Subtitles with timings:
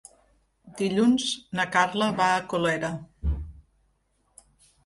[0.79, 1.25] Dilluns
[1.59, 2.91] na Carla va a Colera.